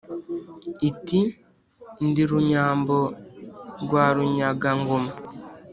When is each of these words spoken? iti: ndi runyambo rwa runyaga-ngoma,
iti: 0.89 1.19
ndi 2.07 2.23
runyambo 2.29 2.97
rwa 3.83 4.05
runyaga-ngoma, 4.15 5.11